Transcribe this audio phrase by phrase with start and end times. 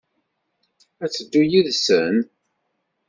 [1.03, 2.15] Ad d-teddu yid-sen?